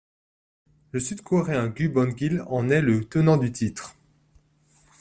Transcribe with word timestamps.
Le 0.93 0.99
Sud-Coréen 0.99 1.67
Gu 1.67 1.87
Bon-gil 1.87 2.41
en 2.47 2.71
est 2.71 2.81
le 2.81 3.03
tenant 3.03 3.37
du 3.37 3.51
titre. 3.51 3.95